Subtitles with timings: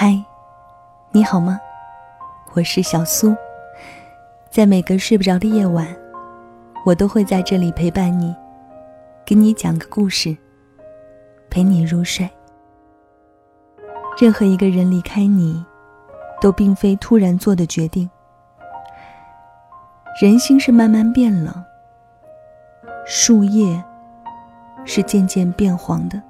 [0.00, 0.16] 嗨，
[1.10, 1.60] 你好吗？
[2.54, 3.34] 我是小苏，
[4.48, 5.88] 在每个睡不着的夜晚，
[6.86, 8.32] 我都会在这里陪伴你，
[9.24, 10.36] 给你讲个故事，
[11.50, 12.30] 陪你入睡。
[14.20, 15.66] 任何一个人离开你，
[16.40, 18.08] 都并非突然做的决定。
[20.22, 21.52] 人心是慢慢变冷，
[23.04, 23.82] 树叶
[24.84, 26.22] 是渐渐变黄的，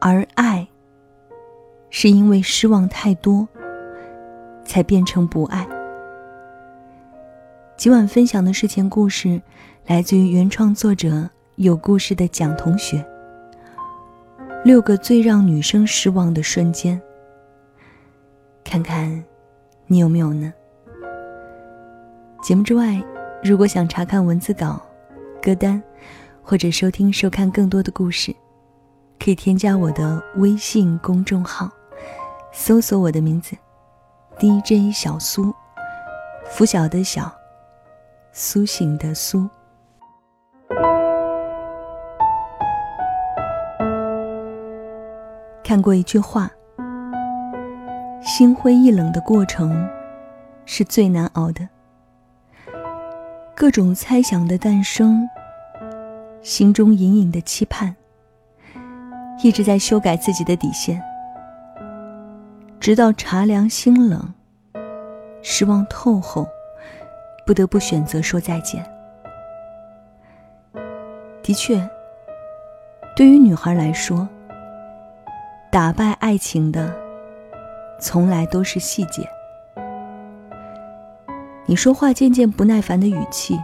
[0.00, 0.63] 而爱。
[1.96, 3.46] 是因为失望太多，
[4.64, 5.64] 才变成不爱。
[7.76, 9.40] 今晚分享的睡前故事，
[9.86, 13.06] 来自于原创作者有故事的蒋同学。
[14.64, 17.00] 六个最让女生失望的瞬间，
[18.64, 19.22] 看看
[19.86, 20.52] 你有没有呢？
[22.42, 23.00] 节目之外，
[23.40, 24.82] 如果想查看文字稿、
[25.40, 25.80] 歌单，
[26.42, 28.34] 或者收听、收看更多的故事，
[29.20, 31.70] 可以添加我的微信公众号。
[32.56, 33.56] 搜索我的名字
[34.38, 35.52] ，DJ 小苏，
[36.46, 37.30] 拂晓的晓，
[38.30, 39.46] 苏醒的苏。
[45.64, 46.48] 看过一句话：
[48.22, 49.90] 心灰意冷的过程
[50.64, 51.68] 是最难熬的。
[53.56, 55.28] 各种猜想的诞生，
[56.40, 57.96] 心中隐隐的期盼，
[59.42, 61.02] 一直在修改自己的底线。
[62.84, 64.34] 直到茶凉心冷，
[65.40, 66.46] 失望透后，
[67.46, 68.84] 不得不选择说再见。
[71.42, 71.80] 的确，
[73.16, 74.28] 对于女孩来说，
[75.72, 76.94] 打败爱情的，
[77.98, 79.26] 从来都是细节。
[81.64, 83.58] 你说话渐渐不耐烦的语气，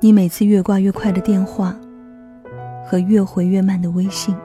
[0.00, 1.74] 你每次越挂越快的电话，
[2.84, 4.36] 和越回越慢的微信。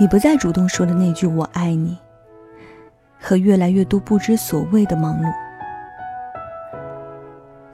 [0.00, 1.98] 你不再主动说的那句“我爱你”，
[3.20, 5.30] 和越来越多不知所谓的忙碌，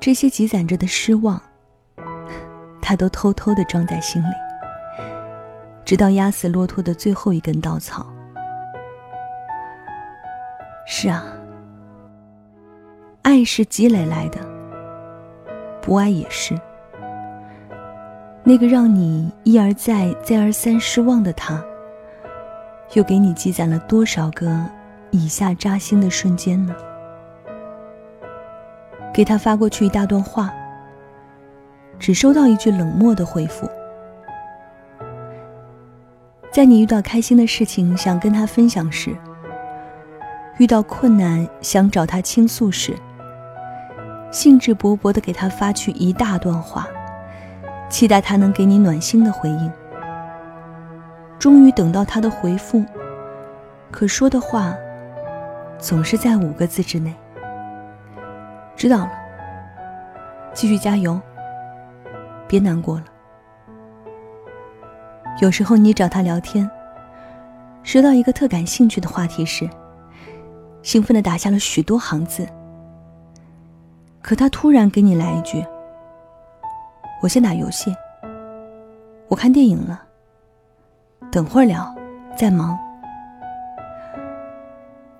[0.01, 1.41] 这些积攒着的失望，
[2.83, 4.35] 他都偷偷的装在心里，
[5.85, 8.05] 直到压死骆驼的最后一根稻草。
[10.85, 11.23] 是啊，
[13.23, 14.41] 爱是积累来的，
[15.81, 16.61] 不爱也是。
[18.43, 21.65] 那个让你一而再、再而三失望的他。
[22.95, 24.65] 又给你积攒了多少个
[25.11, 26.75] 以下扎心的瞬间呢？
[29.13, 30.53] 给他发过去一大段话，
[31.99, 33.69] 只收到一句冷漠的回复。
[36.53, 39.17] 在你遇到开心的事情想跟他分享时，
[40.59, 42.95] 遇到困难想找他倾诉时，
[44.31, 46.87] 兴致勃勃的给他发去一大段话，
[47.89, 49.73] 期待他能给你暖心的回应。
[51.39, 52.85] 终于等到他的回复，
[53.91, 54.75] 可说的话
[55.79, 57.15] 总是在五个字之内。
[58.75, 59.13] 知道了，
[60.53, 61.21] 继续加油，
[62.49, 63.05] 别难过了。
[65.41, 66.69] 有时候你找他聊天，
[67.83, 69.69] 说到一个特感兴趣的话题时，
[70.83, 72.47] 兴奋的打下了许多行字。
[74.23, 75.65] 可他突然给你来一句
[77.23, 77.95] ：“我先打游戏，
[79.29, 80.05] 我看电影了。”
[81.31, 81.95] 等会儿聊，
[82.37, 82.79] 在忙。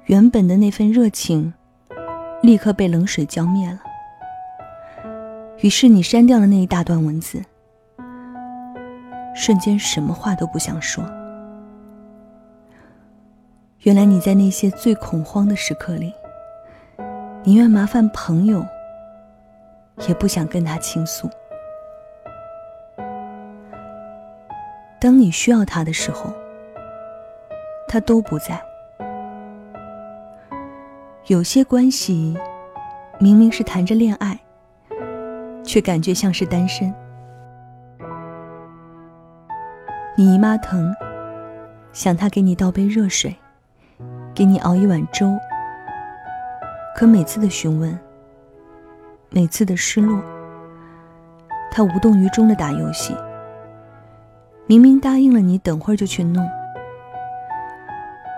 [0.05, 1.53] 原本的那份热情，
[2.43, 3.81] 立刻被冷水浇灭了。
[5.59, 7.43] 于是你删掉了那一大段文字，
[9.35, 11.05] 瞬间什么话都不想说。
[13.81, 16.13] 原来你在那些最恐慌的时刻里，
[17.45, 18.65] 宁愿麻烦朋友，
[20.09, 21.29] 也不想跟他倾诉。
[25.07, 26.33] 当你需要他的时候，
[27.87, 28.61] 他都不在。
[31.29, 32.37] 有些关系，
[33.21, 34.37] 明明是谈着恋爱，
[35.63, 36.93] 却感觉像是单身。
[40.17, 40.93] 你姨妈疼，
[41.93, 43.33] 想他给你倒杯热水，
[44.35, 45.33] 给你熬一碗粥。
[46.97, 47.97] 可每次的询问，
[49.31, 50.21] 每次的失落，
[51.71, 53.17] 他无动于衷的打游戏。
[54.69, 56.45] 明明答应了你，等会儿就去弄。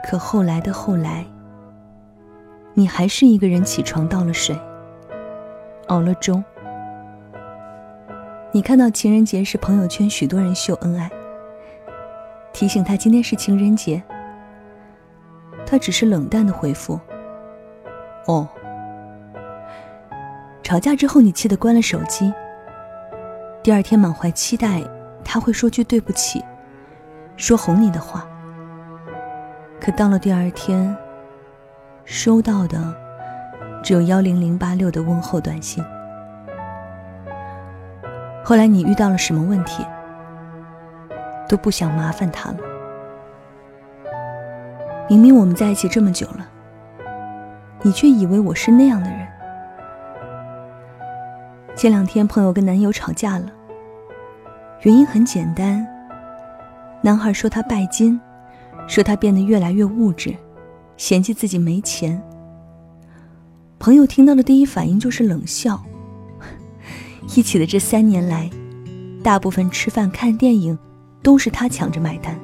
[0.07, 1.25] 可后来的后来，
[2.75, 4.55] 你还是一个人起床倒了水，
[5.87, 6.43] 熬了粥。
[8.53, 11.11] 你看到情人节时朋友圈许多人秀恩爱，
[12.53, 14.03] 提醒他今天是情人节，
[15.65, 17.01] 他只是冷淡的回复
[18.29, 18.47] ：“哦。”
[20.63, 22.31] 吵架之后，你气得关了手机。
[23.63, 24.83] 第二天满怀期待。
[25.31, 26.43] 他会说句对不起，
[27.37, 28.27] 说哄你的话。
[29.79, 30.97] 可到了第二天，
[32.07, 32.95] 收到的
[33.85, 35.85] 只有幺零零八六的问候短信。
[38.43, 39.85] 后来你遇到了什么问题，
[41.47, 42.57] 都不想麻烦他了。
[45.11, 46.49] 明明我们在一起这么久了，
[47.83, 49.29] 你却以为我是那样的人。
[51.77, 53.53] 前两天朋友跟男友吵架了，
[54.83, 55.85] 原因很简单。
[57.03, 58.19] 男孩说他拜金，
[58.87, 60.33] 说他变得越来越物质，
[60.97, 62.21] 嫌弃自己没钱。
[63.81, 65.83] 朋友听到的第一反应就是冷笑。
[67.37, 68.49] 一起的这三年来，
[69.23, 70.79] 大部分吃饭看电影
[71.23, 72.39] 都是他抢着买单。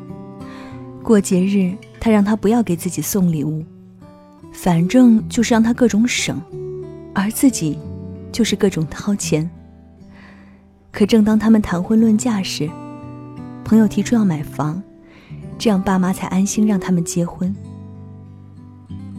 [1.04, 3.64] 过节日，他让他不要给自己送礼物，
[4.52, 6.40] 反正就是让他各种省，
[7.14, 7.78] 而自己
[8.32, 9.48] 就是各种掏钱。
[10.94, 12.70] 可正当他们谈婚论嫁时，
[13.64, 14.80] 朋友提出要买房，
[15.58, 17.52] 这样爸妈才安心让他们结婚。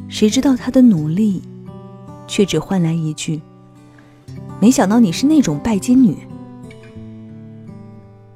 [0.07, 1.41] 谁知道他的努力，
[2.27, 3.41] 却只换来一句
[4.61, 6.15] ：“没想到你是那种拜金女。”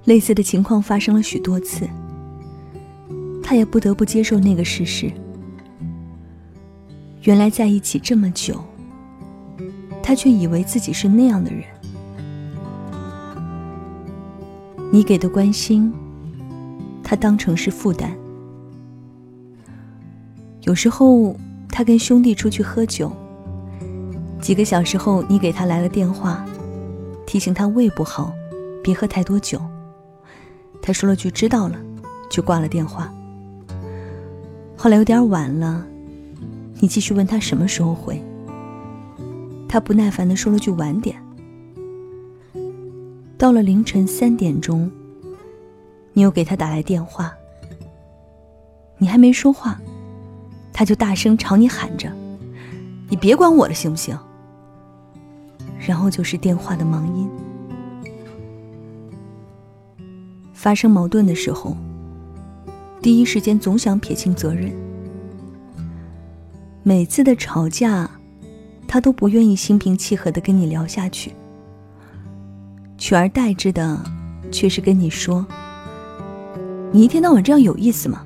[0.04, 1.88] 类似的情况发生了许多次，
[3.42, 5.10] 他也不得不接受那个事实。
[7.22, 8.62] 原来在一起这么久，
[10.04, 11.64] 他却以为自己是那样的人。
[14.92, 15.94] 你给的关心，
[17.04, 18.12] 他当成是负担。
[20.62, 21.36] 有时候
[21.70, 23.12] 他跟兄弟出去喝酒，
[24.42, 26.44] 几个小时后你给他来了电话，
[27.28, 28.34] 提醒他胃不好，
[28.84, 29.62] 别喝太多酒。
[30.82, 31.76] 他说了句“知道了”，
[32.32, 33.14] 就挂了电话。
[34.76, 35.86] 后来有点晚了，
[36.80, 38.20] 你继续问他什么时候回，
[39.68, 41.16] 他不耐烦的说了句“晚点”。
[43.40, 44.92] 到了凌晨三点钟，
[46.12, 47.34] 你又给他打来电话。
[48.98, 49.80] 你还没说话，
[50.74, 52.12] 他就大声朝你喊着
[53.08, 54.20] ：“你别管我了，行不行？”
[55.80, 57.30] 然后就是电话的忙音。
[60.52, 61.78] 发生矛盾的时候，
[63.02, 64.70] 第一时间总想撇清责任。
[66.84, 68.12] 每次的吵架，
[68.86, 71.32] 他都不愿意心平气和的跟你聊下去。
[73.00, 73.98] 取而代之的，
[74.52, 75.46] 却是跟你说
[76.92, 78.26] ：“你一天到晚这样有意思吗？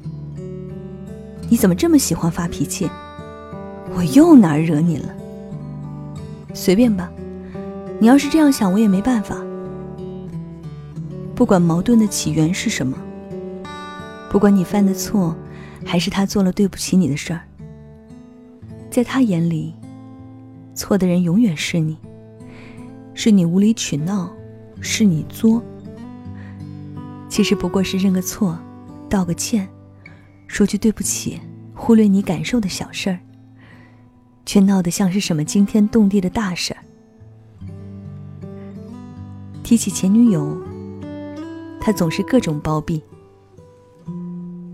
[1.47, 2.89] 你怎么这么喜欢发脾气？
[3.95, 5.13] 我又哪儿惹你了？
[6.55, 7.09] 随便吧，
[7.99, 9.37] 你要是这样想，我也没办法。
[11.35, 12.97] 不管矛盾的起源是什么，
[14.27, 15.35] 不管你犯的错，
[15.85, 17.41] 还是他做了对不起你的事儿，
[18.89, 19.75] 在他眼里，
[20.73, 21.95] 错的人永远是你，
[23.13, 24.31] 是你无理取闹。”
[24.83, 25.63] 是你作，
[27.29, 28.59] 其实不过是认个错，
[29.09, 29.67] 道个歉，
[30.45, 31.39] 说句对不起，
[31.73, 33.19] 忽略你感受的小事儿，
[34.45, 36.83] 却闹得像是什么惊天动地的大事儿。
[39.63, 40.61] 提起前女友，
[41.79, 43.01] 他总是各种包庇。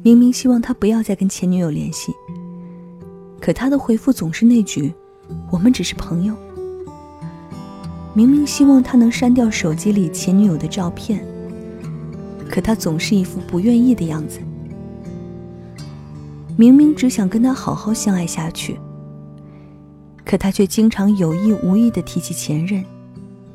[0.01, 2.11] 明明希望他不要再跟前女友联系，
[3.39, 4.91] 可他的回复总是那句
[5.51, 6.35] ：“我们只是朋友。”
[8.19, 11.25] 明明希望他能删掉手机里前女友的照片，
[12.49, 14.41] 可他总是一副不愿意的样子。
[16.57, 18.77] 明明只想跟他好好相爱下去，
[20.25, 22.83] 可他却经常有意无意的提起前任，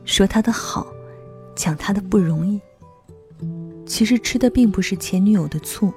[0.06, 0.86] 说他的好，
[1.54, 2.58] 讲他的不容易。
[3.84, 5.92] 其实吃的并不是前女友的醋，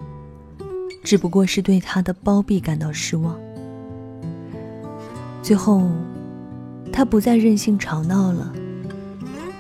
[1.05, 3.39] 只不过是对他的包庇感到失望。
[5.41, 5.89] 最后。
[6.97, 8.51] 他不再任性吵闹了，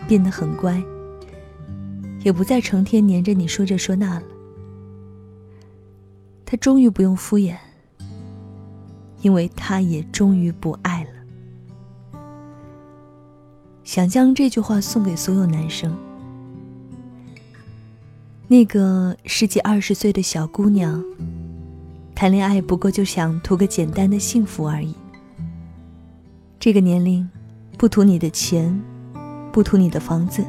[0.07, 0.83] 变得很乖，
[2.23, 4.23] 也不再成天黏着你说这说那了。
[6.43, 7.55] 他终于不用敷衍，
[9.21, 11.09] 因为他也终于不爱了。
[13.83, 15.95] 想将这句话送给所有男生：
[18.47, 21.05] 那个十几二十岁的小姑娘，
[22.15, 24.95] 谈恋爱不过就想图个简单的幸福而已。
[26.67, 27.25] 这个年龄，
[27.77, 28.77] 不图你的钱，
[29.53, 30.43] 不图你的房子，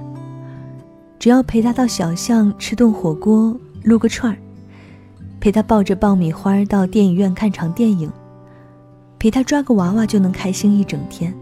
[1.17, 4.37] 只要陪他到小巷吃顿火锅，撸个串儿，
[5.39, 8.11] 陪他抱着爆米花到电影院看场电影，
[9.17, 11.33] 陪他抓个娃娃就能开心一整天。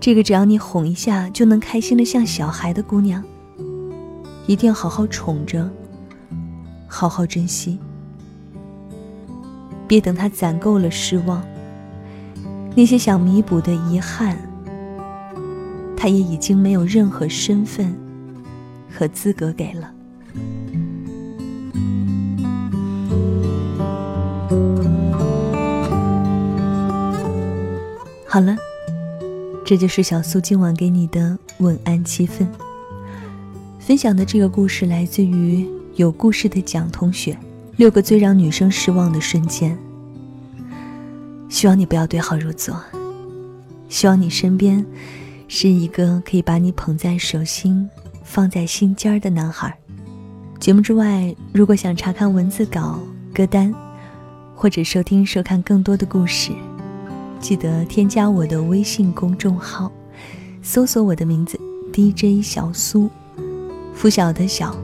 [0.00, 3.22] 这个只要你哄一下就能开心的像小孩的姑娘，
[4.46, 5.68] 一定要好好宠着，
[6.86, 7.78] 好好珍惜，
[9.86, 11.44] 别等他攒够了失望。
[12.76, 14.36] 那些想弥补的遗憾
[15.96, 17.94] 他也已经没有任何身份
[18.90, 19.90] 和资格给了。
[28.28, 28.56] 好了
[29.64, 32.44] 这就是小苏今晚给你的晚安气氛
[33.78, 35.64] 分享的这个故事来自于
[35.94, 37.38] 有故事的蒋同学
[37.76, 39.83] 六个最让女生失望的瞬间。
[41.48, 42.76] 希望你不要对号入座，
[43.88, 44.84] 希望你身边
[45.46, 47.88] 是一个可以把你捧在手心、
[48.24, 49.76] 放在心尖儿的男孩。
[50.58, 52.98] 节目之外，如果想查看文字稿、
[53.34, 53.72] 歌单，
[54.54, 56.52] 或者收听、收看更多的故事，
[57.38, 59.92] 记得添加我的微信公众号，
[60.62, 61.60] 搜索我的名字
[61.92, 63.10] DJ 小苏，
[63.94, 64.74] 拂晓的晓，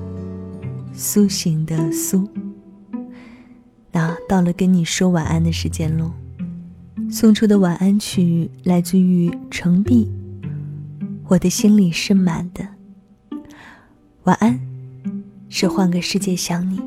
[0.93, 2.29] 苏醒的苏。
[3.90, 6.12] 那到了跟你说晚安的时间喽。
[7.11, 10.09] 送出的晚安曲来自于程璧，
[11.26, 12.64] 我的心里是满的。
[14.23, 14.59] 晚安，
[15.49, 16.81] 是换个世界想你。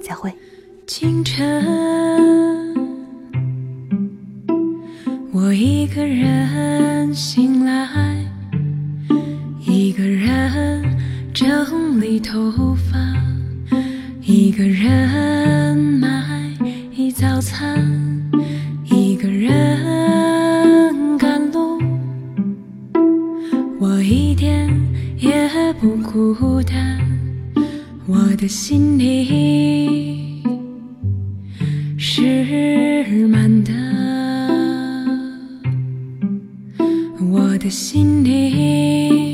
[0.00, 0.32] 再会。
[0.86, 1.64] 清晨，
[5.32, 8.24] 我一个人醒来，
[9.66, 10.82] 一个人
[11.32, 12.98] 整理头发，
[14.22, 15.53] 一个人
[28.56, 30.44] 心里
[31.98, 33.72] 是满的，
[37.32, 39.33] 我的心里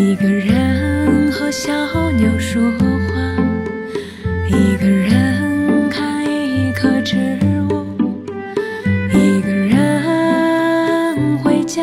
[0.00, 1.70] 一个人和小
[2.12, 3.20] 鸟说话，
[4.48, 7.18] 一个人看一棵植
[7.68, 7.84] 物，
[9.12, 11.82] 一个人回家。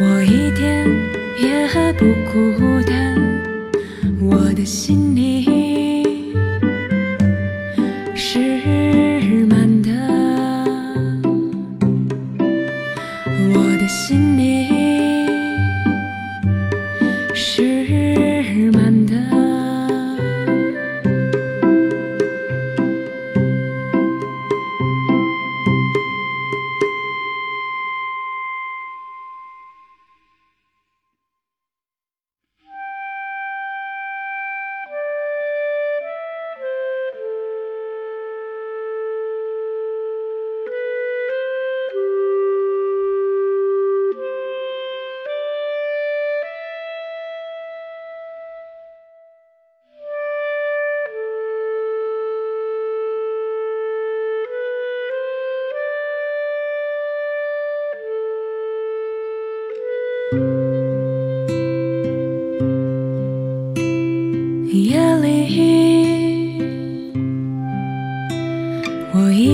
[0.00, 0.84] 我一点
[1.40, 3.14] 也不孤单，
[4.20, 5.44] 我的心里。
[8.16, 9.92] 是满的，
[13.54, 14.42] 我的心里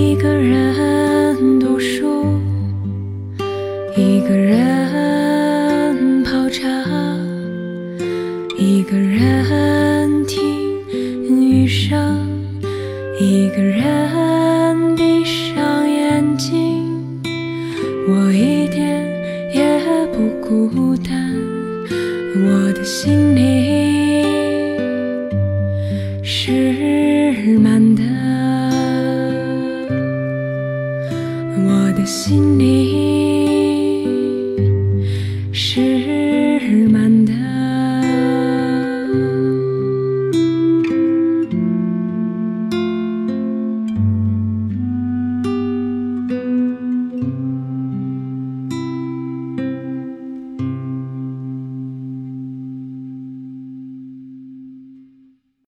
[0.01, 2.25] 一个人读书，
[3.95, 5.20] 一个人
[32.31, 33.10] 心里。